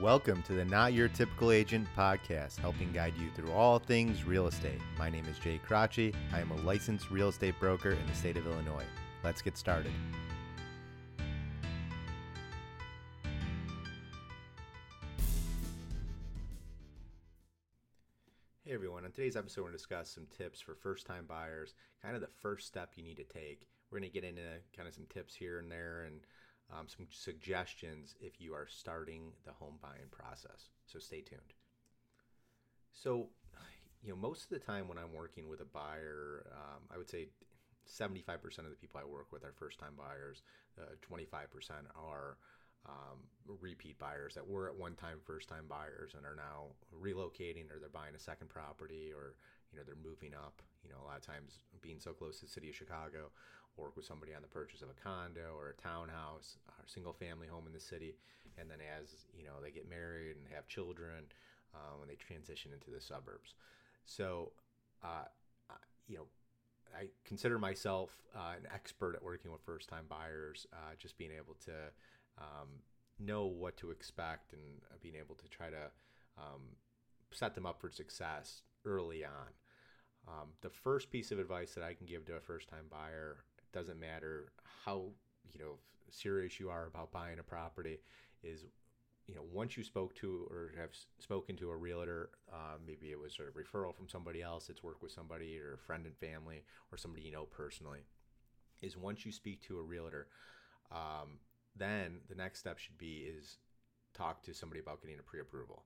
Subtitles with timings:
[0.00, 4.46] Welcome to the Not Your Typical Agent podcast, helping guide you through all things real
[4.46, 4.78] estate.
[4.98, 6.14] My name is Jay Crotchy.
[6.34, 8.84] I am a licensed real estate broker in the state of Illinois.
[9.24, 9.92] Let's get started.
[18.66, 21.72] Hey everyone, on today's episode, we're going to discuss some tips for first time buyers,
[22.02, 23.66] kind of the first step you need to take.
[23.90, 24.42] We're going to get into
[24.76, 26.20] kind of some tips here and there and
[26.72, 30.70] um, some suggestions if you are starting the home buying process.
[30.86, 31.54] So stay tuned.
[32.92, 33.28] So,
[34.02, 37.08] you know, most of the time when I'm working with a buyer, um, I would
[37.08, 37.28] say
[37.88, 40.42] 75% of the people I work with are first time buyers,
[40.80, 41.46] uh, 25%
[41.94, 42.36] are
[42.86, 43.18] um,
[43.60, 47.78] repeat buyers that were at one time first time buyers and are now relocating or
[47.80, 49.34] they're buying a second property or
[49.72, 50.62] you know they're moving up.
[50.84, 53.30] You know a lot of times being so close to the city of chicago
[53.76, 57.46] work with somebody on the purchase of a condo or a townhouse or single family
[57.46, 58.14] home in the city.
[58.56, 61.28] And then as you know they get married and have children
[61.98, 63.54] when they transition into the suburbs.
[64.06, 64.52] So
[65.04, 65.28] uh,
[66.08, 66.26] you know
[66.96, 71.32] I consider myself uh, an expert at working with first time buyers, uh, just being
[71.36, 71.72] able to
[72.38, 72.68] um,
[73.18, 74.62] know what to expect and
[75.02, 75.90] being able to try to
[76.38, 76.62] um,
[77.32, 79.52] set them up for success early on.
[80.28, 83.44] Um, the first piece of advice that I can give to a first time buyer
[83.72, 84.52] doesn't matter
[84.84, 85.04] how
[85.52, 85.74] you know
[86.10, 87.98] serious you are about buying a property
[88.42, 88.64] is
[89.26, 93.18] you know once you spoke to or have spoken to a realtor uh, maybe it
[93.18, 96.62] was a referral from somebody else it's work with somebody or a friend and family
[96.92, 98.00] or somebody you know personally
[98.82, 100.28] is once you speak to a realtor
[100.92, 101.38] um,
[101.76, 103.58] then the next step should be is
[104.14, 105.82] talk to somebody about getting a pre-approval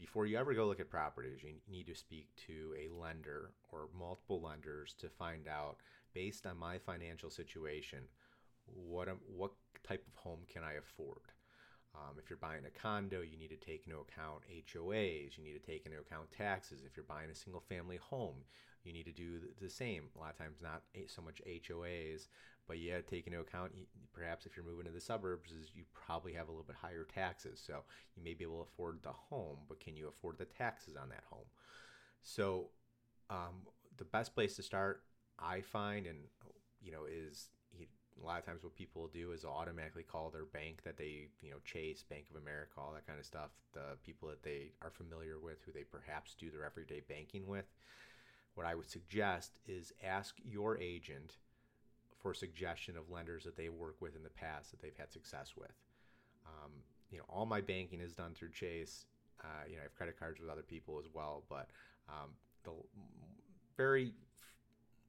[0.00, 3.88] before you ever go look at properties you need to speak to a lender or
[3.96, 5.76] multiple lenders to find out
[6.14, 8.00] based on my financial situation,
[8.64, 9.52] what what
[9.86, 11.20] type of home can I afford?
[11.94, 15.36] Um, if you're buying a condo, you need to take into account HOAs.
[15.36, 16.82] You need to take into account taxes.
[16.86, 18.44] If you're buying a single family home,
[18.84, 20.04] you need to do the same.
[20.16, 22.28] A lot of times, not so much HOAs,
[22.66, 23.72] but you have to take into account
[24.12, 27.04] perhaps if you're moving to the suburbs, is you probably have a little bit higher
[27.04, 27.62] taxes.
[27.64, 27.80] So
[28.16, 31.08] you may be able to afford the home, but can you afford the taxes on
[31.08, 31.46] that home?
[32.22, 32.68] So
[33.28, 35.02] um, the best place to start
[35.38, 36.18] I find, and
[36.82, 37.88] you know, is he,
[38.22, 41.50] a lot of times what people do is automatically call their bank that they, you
[41.50, 43.50] know, Chase, Bank of America, all that kind of stuff.
[43.72, 47.66] The people that they are familiar with, who they perhaps do their everyday banking with.
[48.60, 51.38] What I would suggest is ask your agent
[52.18, 55.10] for a suggestion of lenders that they work with in the past that they've had
[55.10, 55.72] success with.
[56.44, 56.70] Um,
[57.10, 59.06] you know, all my banking is done through Chase.
[59.42, 61.70] Uh, you know, I have credit cards with other people as well, but
[62.06, 62.32] um,
[62.64, 62.72] the
[63.78, 64.12] very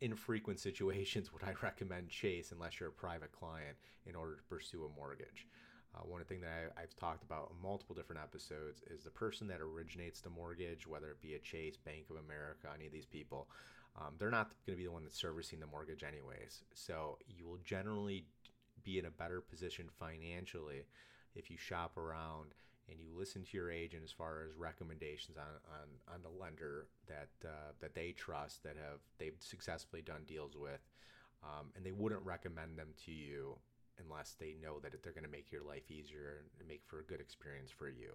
[0.00, 3.76] infrequent situations would I recommend Chase unless you're a private client
[4.06, 5.46] in order to pursue a mortgage.
[5.94, 9.46] Uh, one thing that I, have talked about in multiple different episodes is the person
[9.48, 13.06] that originates the mortgage, whether it be a Chase, Bank of America, any of these
[13.06, 13.48] people,
[13.96, 16.62] um, they're not going to be the one that's servicing the mortgage anyways.
[16.74, 18.24] So you will generally
[18.82, 20.82] be in a better position financially
[21.34, 22.54] if you shop around
[22.88, 26.88] and you listen to your agent as far as recommendations on, on, on the lender
[27.08, 30.80] that uh, that they trust that have they've successfully done deals with,
[31.42, 33.56] um, and they wouldn't recommend them to you
[34.02, 37.04] unless they know that they're going to make your life easier and make for a
[37.04, 38.12] good experience for you.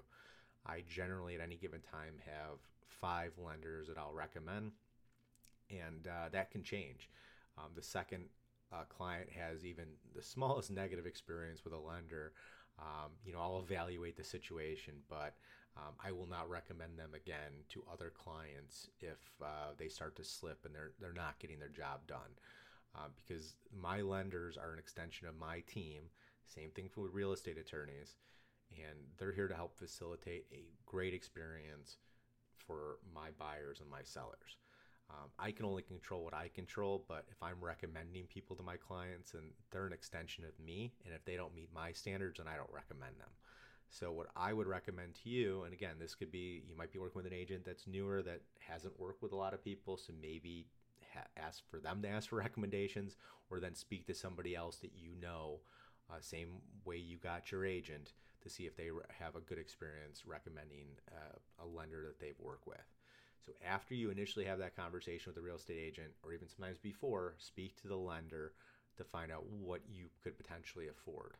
[0.65, 4.71] I generally at any given time have five lenders that I'll recommend,
[5.69, 7.09] and uh, that can change.
[7.57, 8.25] Um, the second
[8.73, 9.85] uh, client has even
[10.15, 12.33] the smallest negative experience with a lender,
[12.79, 15.35] um, you know, I'll evaluate the situation, but
[15.77, 20.23] um, I will not recommend them again to other clients if uh, they start to
[20.23, 22.31] slip and they're they're not getting their job done.
[22.95, 26.03] Uh, because my lenders are an extension of my team.
[26.45, 28.15] Same thing for real estate attorneys,
[28.71, 31.97] and they're here to help facilitate a great experience
[32.65, 34.57] for my buyers and my sellers.
[35.09, 38.77] Um, I can only control what I control, but if I'm recommending people to my
[38.77, 42.47] clients and they're an extension of me, and if they don't meet my standards, then
[42.47, 43.29] I don't recommend them.
[43.89, 46.99] So, what I would recommend to you, and again, this could be you might be
[46.99, 50.13] working with an agent that's newer that hasn't worked with a lot of people, so
[50.21, 50.67] maybe
[51.13, 53.15] ha- ask for them to ask for recommendations,
[53.49, 55.59] or then speak to somebody else that you know,
[56.11, 59.57] uh, same way you got your agent, to see if they re- have a good
[59.57, 62.85] experience recommending uh, a lender that they've worked with.
[63.45, 66.77] So after you initially have that conversation with the real estate agent, or even sometimes
[66.77, 68.53] before, speak to the lender
[68.97, 71.33] to find out what you could potentially afford.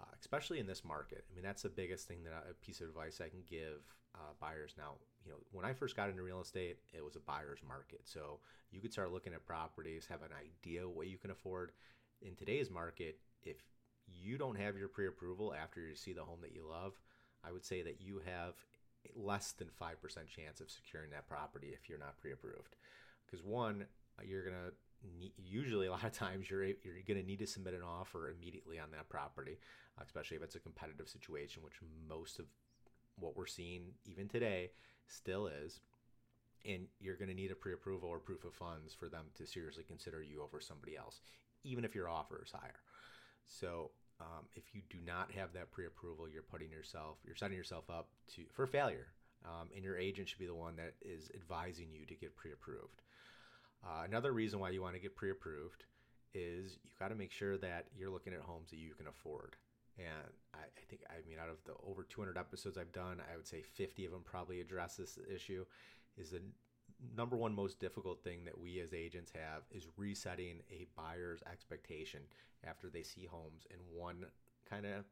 [0.00, 1.24] Uh, especially in this market.
[1.30, 3.84] I mean, that's the biggest thing that a piece of advice I can give
[4.14, 4.94] uh, buyers now.
[5.24, 8.00] You know, when I first got into real estate, it was a buyer's market.
[8.04, 8.40] So
[8.70, 11.72] you could start looking at properties, have an idea what you can afford.
[12.22, 13.56] In today's market, if
[14.06, 16.94] you don't have your pre-approval after you see the home that you love,
[17.44, 18.54] I would say that you have
[19.14, 19.92] less than 5%
[20.26, 22.76] chance of securing that property if you're not pre-approved.
[23.26, 23.84] Because one,
[24.24, 24.72] you're going to
[25.36, 28.78] usually a lot of times you're you're going to need to submit an offer immediately
[28.78, 29.58] on that property,
[30.02, 31.74] especially if it's a competitive situation, which
[32.08, 32.46] most of
[33.16, 34.70] what we're seeing even today
[35.06, 35.80] still is.
[36.64, 39.82] And you're going to need a pre-approval or proof of funds for them to seriously
[39.82, 41.20] consider you over somebody else,
[41.64, 42.80] even if your offer is higher.
[43.46, 43.90] So
[44.20, 48.08] um, if you do not have that pre-approval, you're putting yourself, you're setting yourself up
[48.36, 49.08] to for failure,
[49.44, 53.02] um, and your agent should be the one that is advising you to get pre-approved.
[53.84, 55.84] Uh, another reason why you want to get pre-approved
[56.34, 59.56] is you got to make sure that you're looking at homes that you can afford.
[59.98, 63.36] And I, I, think, I mean, out of the over 200 episodes I've done, I
[63.36, 65.64] would say 50 of them probably address this issue.
[66.16, 66.40] Is the
[67.16, 72.20] number one most difficult thing that we as agents have is resetting a buyer's expectation
[72.64, 74.24] after they see homes in one
[74.68, 75.04] kind of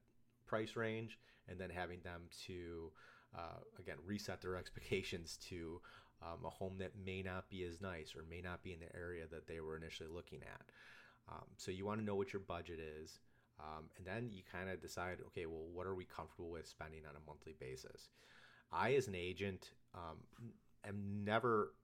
[0.47, 1.19] price range
[1.49, 2.91] and then having them to
[3.37, 5.81] uh, again reset their expectations to
[6.23, 8.95] um, a home that may not be as nice or may not be in the
[8.97, 10.63] area that they were initially looking at.
[11.29, 13.19] Um, so you want to know what your budget is.
[13.59, 17.03] Um, and then you kind of decide, okay, well, what are we comfortable with spending
[17.09, 18.09] on a monthly basis?
[18.73, 20.17] I, as an agent, um,
[20.87, 21.75] am never,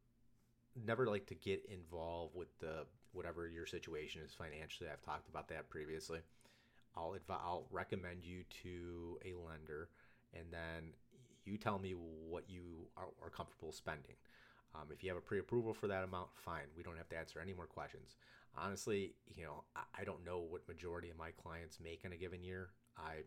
[0.87, 4.89] never like to get involved with the whatever your situation is financially.
[4.91, 6.21] I've talked about that previously.
[6.97, 9.91] I'll adv- I'll recommend you to a lender,
[10.32, 10.94] and then
[11.46, 14.16] you tell me what you are, are comfortable spending.
[14.75, 16.66] Um, if you have a pre-approval for that amount, fine.
[16.76, 18.16] We don't have to answer any more questions.
[18.56, 22.16] Honestly, you know, I, I don't know what majority of my clients make in a
[22.16, 22.70] given year.
[22.98, 23.22] I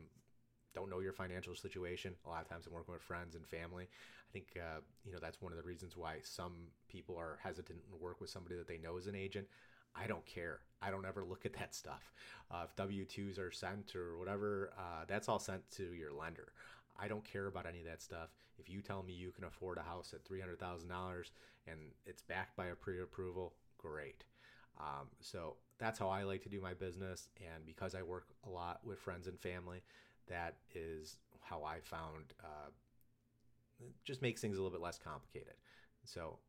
[0.75, 2.13] don't know your financial situation.
[2.25, 3.85] A lot of times I'm working with friends and family.
[3.85, 7.79] I think, uh, you know, that's one of the reasons why some people are hesitant
[7.89, 9.47] to work with somebody that they know is an agent.
[9.95, 10.59] I don't care.
[10.81, 12.11] I don't ever look at that stuff.
[12.51, 16.53] Uh, if W 2s are sent or whatever, uh, that's all sent to your lender.
[17.01, 18.29] I don't care about any of that stuff.
[18.57, 21.31] If you tell me you can afford a house at $300,000
[21.67, 24.23] and it's backed by a pre approval, great.
[24.79, 27.29] Um, so that's how I like to do my business.
[27.37, 29.81] And because I work a lot with friends and family,
[30.27, 32.69] that is how I found uh,
[34.03, 35.55] just makes things a little bit less complicated.
[36.05, 36.39] So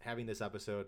[0.00, 0.86] having this episode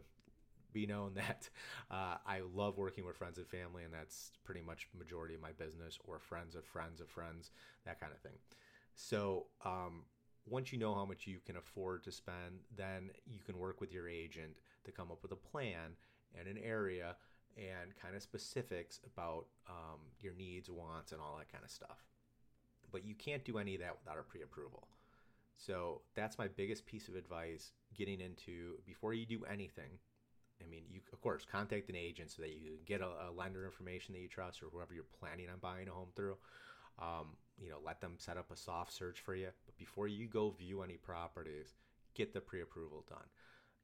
[0.73, 1.49] be known that
[1.91, 5.53] uh, I love working with friends and family, and that's pretty much majority of my
[5.53, 7.51] business, or friends of friends of friends,
[7.85, 8.39] that kind of thing.
[9.01, 10.03] So um,
[10.47, 13.93] once you know how much you can afford to spend, then you can work with
[13.93, 15.97] your agent to come up with a plan
[16.39, 17.17] and an area
[17.57, 22.05] and kind of specifics about um, your needs, wants, and all that kind of stuff.
[22.93, 24.87] But you can't do any of that without a pre approval.
[25.57, 29.99] So that's my biggest piece of advice getting into before you do anything.
[30.63, 33.65] I mean, you of course contact an agent so that you get a, a lender
[33.65, 36.37] information that you trust or whoever you're planning on buying a home through.
[37.01, 39.49] Um, you know, let them set up a soft search for you.
[39.67, 41.75] But before you go view any properties,
[42.15, 43.29] get the pre-approval done.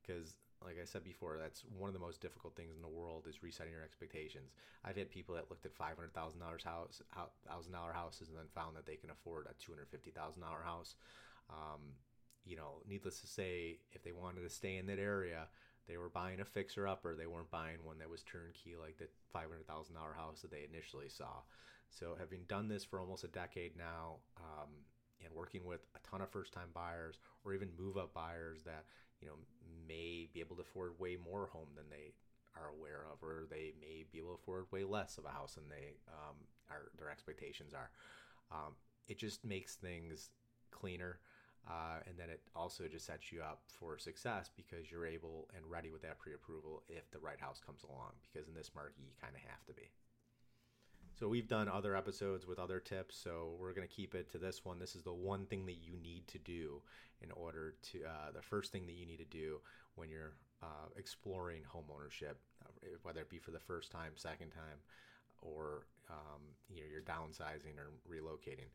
[0.00, 3.26] Because, like I said before, that's one of the most difficult things in the world
[3.28, 4.52] is resetting your expectations.
[4.84, 7.02] I've had people that looked at five hundred thousand dollars house,
[7.46, 10.42] thousand dollar houses, and then found that they can afford a two hundred fifty thousand
[10.42, 10.94] dollar house.
[11.50, 11.96] Um,
[12.44, 15.48] you know, needless to say, if they wanted to stay in that area,
[15.88, 17.14] they were buying a fixer upper.
[17.14, 20.50] They weren't buying one that was turnkey like the five hundred thousand dollar house that
[20.50, 21.42] they initially saw.
[21.90, 24.68] So, having done this for almost a decade now, um,
[25.24, 28.84] and working with a ton of first time buyers or even move up buyers that
[29.20, 29.34] you know
[29.88, 32.12] may be able to afford way more home than they
[32.56, 35.54] are aware of, or they may be able to afford way less of a house
[35.54, 36.36] than they um,
[36.70, 37.90] are their expectations are.
[38.50, 38.74] Um,
[39.08, 40.30] it just makes things
[40.70, 41.18] cleaner.
[41.68, 45.68] Uh, and then it also just sets you up for success because you're able and
[45.68, 48.12] ready with that pre-approval if the right house comes along.
[48.22, 49.90] Because in this market, you kind of have to be.
[51.18, 54.38] So we've done other episodes with other tips, so we're going to keep it to
[54.38, 54.78] this one.
[54.78, 56.82] This is the one thing that you need to do
[57.22, 59.60] in order to uh, the first thing that you need to do
[59.94, 62.68] when you're uh, exploring home ownership, uh,
[63.02, 64.78] whether it be for the first time, second time,
[65.40, 68.68] or um, you know you're downsizing or relocating.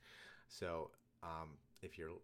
[0.50, 0.90] So
[1.22, 1.50] um,
[1.84, 2.18] if you're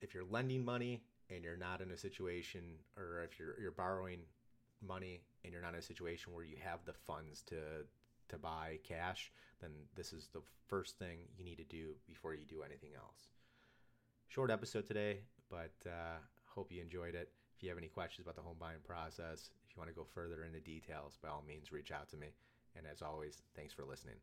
[0.00, 2.62] if you're lending money and you're not in a situation,
[2.96, 4.18] or if you're you're borrowing
[4.84, 7.56] money and you're not in a situation where you have the funds to
[8.28, 12.44] to buy cash, then this is the first thing you need to do before you
[12.44, 13.28] do anything else.
[14.28, 17.30] Short episode today, but uh, hope you enjoyed it.
[17.56, 20.06] If you have any questions about the home buying process, if you want to go
[20.14, 22.28] further into details, by all means, reach out to me.
[22.76, 24.16] And as always, thanks for listening.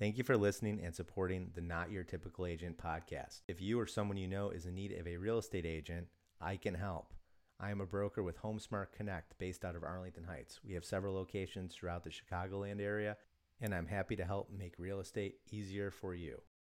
[0.00, 3.42] Thank you for listening and supporting the Not Your Typical Agent podcast.
[3.48, 6.06] If you or someone you know is in need of a real estate agent,
[6.40, 7.12] I can help.
[7.60, 10.58] I am a broker with HomeSmart Connect based out of Arlington Heights.
[10.64, 13.18] We have several locations throughout the Chicagoland area,
[13.60, 16.40] and I'm happy to help make real estate easier for you.